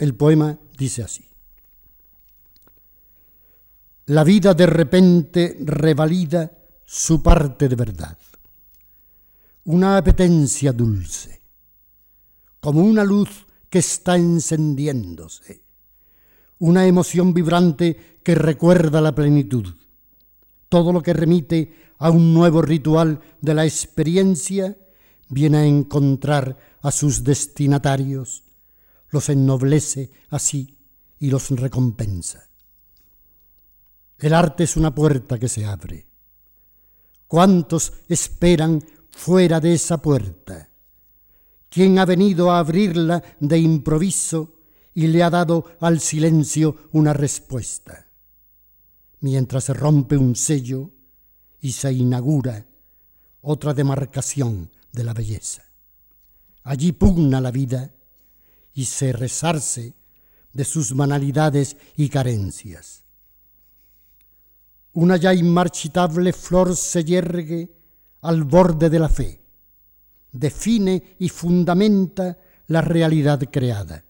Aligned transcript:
El 0.00 0.14
poema 0.14 0.58
dice 0.78 1.02
así. 1.02 1.22
La 4.06 4.24
vida 4.24 4.54
de 4.54 4.64
repente 4.64 5.58
revalida 5.60 6.50
su 6.86 7.22
parte 7.22 7.68
de 7.68 7.76
verdad. 7.76 8.16
Una 9.64 9.98
apetencia 9.98 10.72
dulce, 10.72 11.42
como 12.60 12.80
una 12.80 13.04
luz 13.04 13.46
que 13.68 13.80
está 13.80 14.16
encendiéndose. 14.16 15.64
Una 16.60 16.86
emoción 16.86 17.34
vibrante 17.34 18.20
que 18.22 18.34
recuerda 18.34 19.02
la 19.02 19.14
plenitud. 19.14 19.66
Todo 20.70 20.94
lo 20.94 21.02
que 21.02 21.12
remite 21.12 21.74
a 21.98 22.08
un 22.08 22.32
nuevo 22.32 22.62
ritual 22.62 23.20
de 23.42 23.52
la 23.52 23.66
experiencia 23.66 24.78
viene 25.28 25.58
a 25.58 25.66
encontrar 25.66 26.56
a 26.80 26.90
sus 26.90 27.22
destinatarios, 27.22 28.44
los 29.10 29.28
ennoblece 29.28 30.10
así 30.30 30.76
y 31.18 31.30
los 31.30 31.50
recompensa. 31.50 32.48
El 34.18 34.34
arte 34.34 34.64
es 34.64 34.76
una 34.76 34.94
puerta 34.94 35.38
que 35.38 35.48
se 35.48 35.64
abre. 35.64 36.06
¿Cuántos 37.26 37.92
esperan 38.08 38.82
fuera 39.10 39.60
de 39.60 39.74
esa 39.74 40.02
puerta? 40.02 40.68
¿Quién 41.68 41.98
ha 41.98 42.04
venido 42.04 42.50
a 42.50 42.58
abrirla 42.58 43.22
de 43.38 43.58
improviso 43.58 44.56
y 44.94 45.06
le 45.06 45.22
ha 45.22 45.30
dado 45.30 45.76
al 45.80 46.00
silencio 46.00 46.88
una 46.92 47.12
respuesta? 47.12 48.08
Mientras 49.20 49.64
se 49.64 49.74
rompe 49.74 50.16
un 50.16 50.34
sello 50.34 50.90
y 51.60 51.72
se 51.72 51.92
inaugura 51.92 52.66
otra 53.42 53.72
demarcación 53.72 54.70
de 54.92 55.04
la 55.04 55.14
belleza. 55.14 55.64
Allí 56.64 56.92
pugna 56.92 57.40
la 57.40 57.50
vida 57.50 57.94
y 58.74 58.84
se 58.84 59.12
resarce 59.12 59.94
de 60.52 60.64
sus 60.64 60.94
banalidades 60.94 61.76
y 61.96 62.08
carencias. 62.08 63.04
Una 64.92 65.16
ya 65.16 65.32
inmarchitable 65.32 66.32
flor 66.32 66.76
se 66.76 67.04
yergue 67.04 67.72
al 68.22 68.44
borde 68.44 68.90
de 68.90 68.98
la 68.98 69.08
fe, 69.08 69.40
define 70.32 71.16
y 71.18 71.28
fundamenta 71.28 72.38
la 72.66 72.80
realidad 72.80 73.40
creada, 73.50 74.04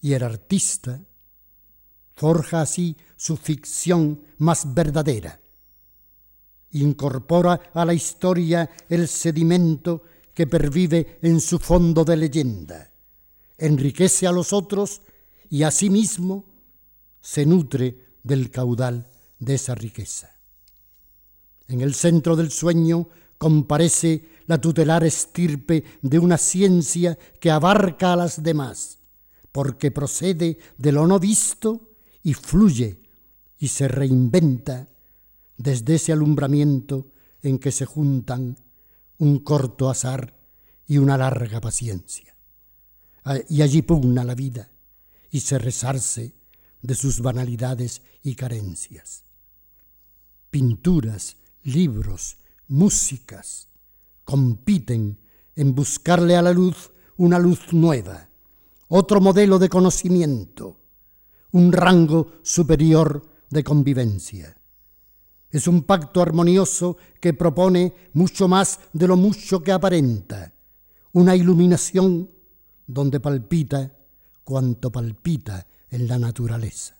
y 0.00 0.12
el 0.12 0.22
artista 0.22 1.00
forja 2.12 2.62
así 2.62 2.96
su 3.16 3.36
ficción 3.36 4.22
más 4.38 4.72
verdadera, 4.74 5.40
incorpora 6.70 7.60
a 7.74 7.84
la 7.84 7.94
historia 7.94 8.70
el 8.88 9.08
sedimento 9.08 10.02
que 10.32 10.46
pervive 10.46 11.18
en 11.22 11.40
su 11.40 11.58
fondo 11.58 12.04
de 12.04 12.16
leyenda, 12.16 12.90
enriquece 13.58 14.26
a 14.26 14.32
los 14.32 14.52
otros 14.52 15.02
y 15.48 15.62
a 15.62 15.70
sí 15.70 15.90
mismo 15.90 16.44
se 17.20 17.46
nutre 17.46 17.98
del 18.22 18.50
caudal 18.50 19.06
de 19.38 19.54
esa 19.54 19.74
riqueza. 19.74 20.36
En 21.68 21.80
el 21.80 21.94
centro 21.94 22.36
del 22.36 22.50
sueño 22.50 23.08
comparece 23.38 24.28
la 24.46 24.60
tutelar 24.60 25.04
estirpe 25.04 25.84
de 26.02 26.18
una 26.18 26.38
ciencia 26.38 27.18
que 27.40 27.50
abarca 27.50 28.12
a 28.12 28.16
las 28.16 28.42
demás, 28.42 28.98
porque 29.52 29.90
procede 29.90 30.58
de 30.78 30.92
lo 30.92 31.06
no 31.06 31.18
visto 31.18 31.90
y 32.22 32.34
fluye 32.34 33.00
y 33.58 33.68
se 33.68 33.88
reinventa 33.88 34.88
desde 35.56 35.96
ese 35.96 36.12
alumbramiento 36.12 37.08
en 37.42 37.58
que 37.58 37.72
se 37.72 37.86
juntan 37.86 38.56
un 39.18 39.38
corto 39.40 39.88
azar 39.88 40.34
y 40.86 40.98
una 40.98 41.16
larga 41.16 41.60
paciencia. 41.60 42.35
Y 43.48 43.62
allí 43.62 43.82
pugna 43.82 44.24
la 44.24 44.34
vida 44.34 44.70
y 45.30 45.40
se 45.40 45.58
resarce 45.58 46.34
de 46.82 46.94
sus 46.94 47.20
banalidades 47.20 48.02
y 48.22 48.34
carencias. 48.34 49.24
Pinturas, 50.50 51.36
libros, 51.64 52.36
músicas 52.68 53.68
compiten 54.24 55.18
en 55.54 55.74
buscarle 55.74 56.36
a 56.36 56.42
la 56.42 56.52
luz 56.52 56.90
una 57.16 57.38
luz 57.38 57.72
nueva, 57.72 58.28
otro 58.88 59.20
modelo 59.20 59.58
de 59.58 59.68
conocimiento, 59.68 60.78
un 61.52 61.72
rango 61.72 62.32
superior 62.42 63.26
de 63.50 63.64
convivencia. 63.64 64.56
Es 65.50 65.66
un 65.66 65.82
pacto 65.82 66.20
armonioso 66.20 66.96
que 67.20 67.32
propone 67.32 67.94
mucho 68.12 68.46
más 68.48 68.80
de 68.92 69.08
lo 69.08 69.16
mucho 69.16 69.62
que 69.62 69.72
aparenta, 69.72 70.52
una 71.12 71.34
iluminación 71.34 72.30
donde 72.86 73.20
palpita 73.20 73.92
cuanto 74.44 74.90
palpita 74.90 75.66
en 75.90 76.06
la 76.06 76.18
naturaleza. 76.18 76.96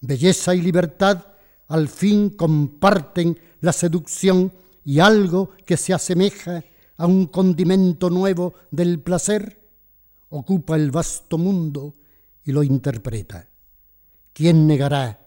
Belleza 0.00 0.54
y 0.54 0.62
libertad 0.62 1.24
al 1.68 1.88
fin 1.88 2.30
comparten 2.30 3.38
la 3.60 3.72
seducción 3.72 4.52
y 4.84 5.00
algo 5.00 5.50
que 5.66 5.76
se 5.76 5.92
asemeja 5.92 6.64
a 6.96 7.06
un 7.06 7.26
condimento 7.26 8.10
nuevo 8.10 8.54
del 8.70 9.00
placer 9.00 9.60
ocupa 10.30 10.76
el 10.76 10.90
vasto 10.90 11.38
mundo 11.38 11.94
y 12.44 12.52
lo 12.52 12.62
interpreta. 12.62 13.48
¿Quién 14.32 14.66
negará 14.66 15.20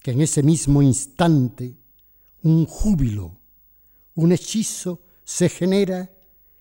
que 0.00 0.12
en 0.12 0.20
ese 0.20 0.42
mismo 0.42 0.82
instante 0.82 1.76
un 2.42 2.66
júbilo, 2.66 3.36
un 4.14 4.32
hechizo 4.32 5.02
se 5.24 5.48
genera 5.48 6.10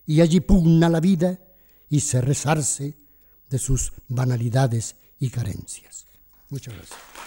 y 0.06 0.22
allí 0.22 0.40
pugna 0.40 0.90
la 0.90 1.00
vida 1.00 1.40
y 1.90 2.02
se 2.02 2.22
resarce 2.22 2.98
de 3.50 3.60
sus 3.60 3.94
banalidades 4.08 4.96
y 5.20 5.30
carencias. 5.30 6.08
Muchas 6.50 6.74
gracias. 6.74 7.27